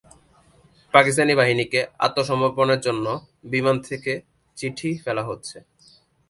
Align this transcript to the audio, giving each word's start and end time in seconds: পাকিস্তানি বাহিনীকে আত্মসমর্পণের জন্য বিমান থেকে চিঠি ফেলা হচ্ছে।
পাকিস্তানি 0.93 1.33
বাহিনীকে 1.35 1.79
আত্মসমর্পণের 1.99 2.79
জন্য 2.81 3.05
বিমান 3.43 3.77
থেকে 3.81 4.11
চিঠি 4.57 4.89
ফেলা 5.03 5.23
হচ্ছে। 5.23 5.57